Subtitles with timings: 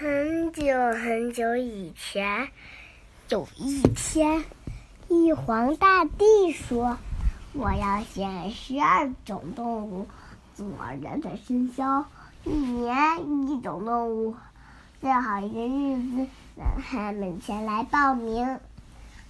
[0.00, 0.62] 很久
[0.92, 2.50] 很久以前，
[3.30, 4.44] 有一天，
[5.08, 6.96] 玉皇大帝说
[7.52, 10.06] ：“我要选十二种动物
[10.54, 10.68] 做
[11.02, 12.04] 人的生肖，
[12.44, 14.36] 一年一种动物。
[15.00, 18.60] 最好一个日子，让他们前来报名。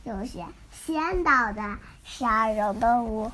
[0.04, 3.32] 就选先到的十二种动物。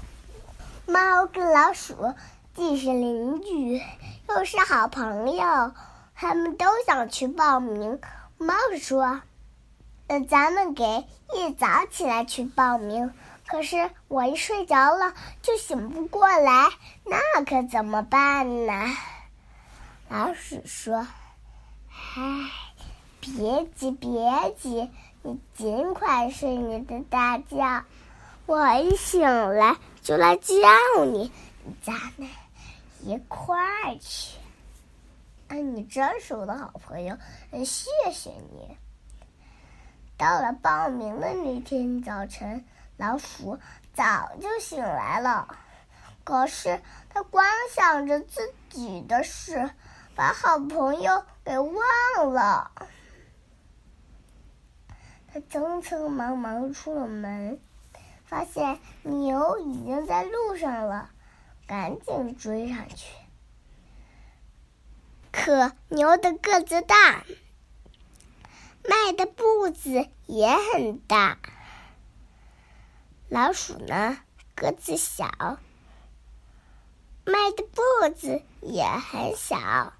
[0.87, 2.14] 猫跟老鼠
[2.55, 3.82] 既是邻居，
[4.29, 5.73] 又是好朋友。”
[6.25, 8.00] 他们都想去报名。
[8.38, 9.20] 猫说
[10.09, 13.12] ：“嗯咱们给一早起来去报名。
[13.46, 16.70] 可是我一睡着了就醒不过来，
[17.05, 18.73] 那可怎么办呢？”
[20.09, 21.06] 老鼠说
[22.16, 22.51] ：“唉，
[23.20, 24.10] 别急，别
[24.59, 27.84] 急，你尽快睡你的大觉。
[28.46, 29.20] 我一醒
[29.54, 30.54] 来就来叫
[31.04, 31.30] 你，
[31.82, 32.27] 咱们
[33.02, 34.38] 一块儿去。”
[35.48, 37.16] 哎，你真是我的好朋友，
[37.65, 38.77] 谢谢你。
[40.16, 42.65] 到了报名的那天早晨，
[42.96, 43.59] 老鼠
[43.93, 45.59] 早就醒来了，
[46.23, 49.71] 可是他光想着自己的事，
[50.15, 52.71] 把好朋友给忘了。
[55.33, 57.61] 他匆匆忙忙出了门，
[58.24, 61.11] 发现牛已经在路上了，
[61.66, 63.13] 赶紧追上去。
[65.34, 67.25] 可牛的个子大，
[68.88, 71.38] 迈的步子也很大。
[73.28, 74.16] 老鼠呢，
[74.55, 75.27] 个子小，
[77.27, 79.93] 迈的步子也很小。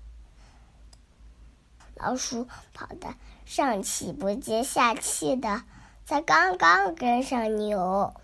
[1.97, 5.65] 老鼠跑得上气不接下气的，
[6.07, 8.15] 才刚刚跟上牛。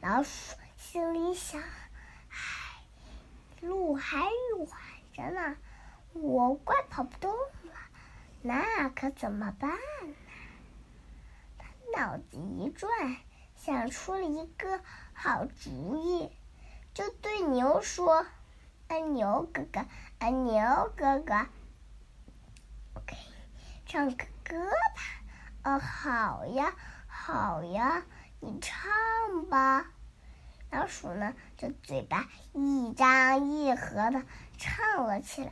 [0.00, 1.60] 老鼠心里想
[2.32, 2.82] ：“唉，
[3.60, 4.68] 路还远。”
[5.18, 5.56] 真的，
[6.12, 7.72] 我快跑不动了，
[8.40, 10.14] 那可怎么办呢？
[11.58, 11.66] 他
[12.00, 12.88] 脑子一转，
[13.56, 14.80] 想出了一个
[15.12, 16.30] 好主意，
[16.94, 18.26] 就对牛说
[18.86, 19.80] ：“啊，牛哥哥，
[20.20, 21.34] 啊，牛哥哥，
[22.94, 25.02] 我给你唱个歌吧。
[25.68, 26.72] ”“哦，好呀，
[27.08, 28.04] 好呀，
[28.38, 29.90] 你唱吧。”
[30.70, 34.22] 老鼠呢，就嘴巴一张一合的
[34.58, 35.50] 唱了起来。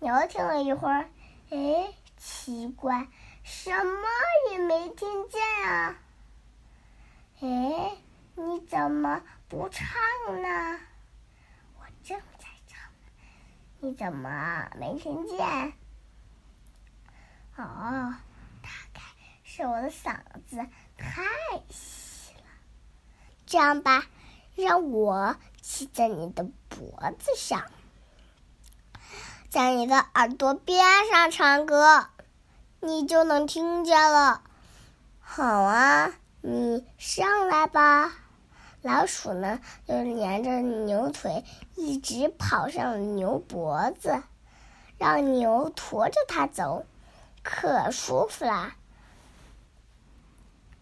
[0.00, 1.08] 牛听了一会儿，
[1.50, 3.06] 哎，奇怪，
[3.42, 4.08] 什么
[4.50, 5.98] 也没听见啊！
[7.40, 7.96] 哎，
[8.34, 9.86] 你怎么不唱
[10.42, 10.80] 呢？
[11.78, 12.80] 我正在唱，
[13.80, 15.72] 你怎么没听见？
[17.56, 18.14] 哦，
[18.62, 19.00] 大概
[19.44, 20.16] 是我的嗓
[20.48, 21.22] 子太
[21.70, 22.44] 细了。
[23.46, 24.06] 这样吧。
[24.54, 27.64] 让我骑在你的脖子上，
[29.50, 32.06] 在你的耳朵边上唱歌，
[32.80, 34.42] 你就能听见了。
[35.20, 38.12] 好啊，你上来吧。
[38.82, 41.42] 老鼠呢，就连着牛腿
[41.74, 44.22] 一直跑上牛脖子，
[44.98, 46.84] 让牛驮着它走，
[47.42, 48.76] 可舒服啦。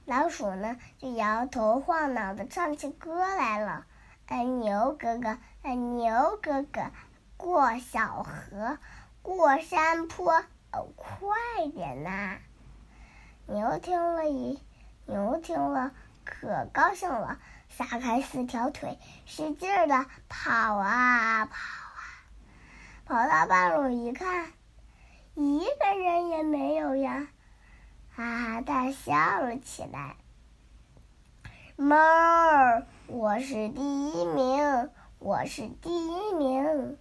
[0.04, 3.86] 老鼠呢，就摇头晃脑的唱起歌来了。
[4.26, 6.90] 哎，牛哥哥，哎，牛哥哥，
[7.36, 8.78] 过小河，
[9.22, 10.32] 过山坡，
[10.72, 11.36] 哦，快
[11.74, 12.38] 点呐！
[13.46, 14.58] 牛听了一，
[15.06, 15.92] 牛听了
[16.24, 17.38] 可高兴了，
[17.69, 22.02] 撒开四条腿，使劲儿的跑啊跑啊，
[23.04, 24.50] 跑到半路一看，
[25.34, 27.28] 一个人也没有呀。
[28.22, 30.14] 哈哈大笑了起来。
[31.74, 36.96] 猫儿，我是第一名，我是第一名。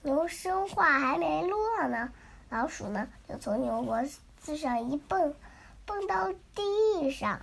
[0.00, 2.10] 牛生话还没落呢，
[2.48, 4.02] 老鼠呢就从牛脖
[4.38, 5.34] 子上一蹦，
[5.84, 7.38] 蹦到地上，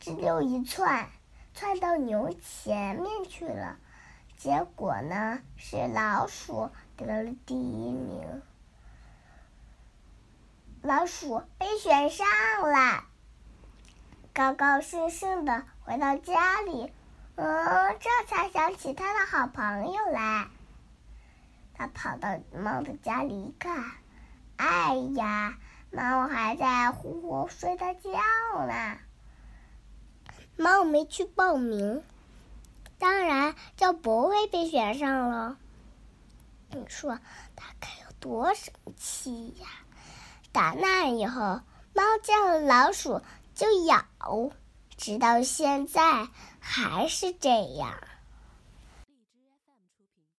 [0.00, 1.08] 直溜一窜，
[1.54, 3.76] 窜到牛前面去了。
[4.36, 8.42] 结果呢，是老鼠得了第一名。
[10.86, 12.26] 老鼠被选上
[12.60, 13.04] 了，
[14.34, 16.92] 高高兴兴的回到家里，
[17.36, 20.46] 嗯，这才想起他的好朋友来。
[21.72, 23.92] 他跑到猫的家里一看，
[24.58, 25.56] 哎呀，
[25.90, 28.10] 猫还在呼呼睡大觉
[28.66, 28.98] 呢。
[30.58, 32.04] 猫没去报名，
[32.98, 35.56] 当然就不会被选上了。
[36.68, 37.18] 你说
[37.56, 39.66] 他该有多生气呀？
[40.54, 41.60] 打那以后，
[41.94, 43.20] 猫见了老鼠
[43.56, 44.04] 就咬，
[44.96, 46.28] 直到现在
[46.60, 47.98] 还是这样。